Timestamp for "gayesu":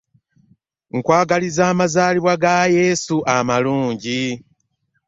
2.43-3.17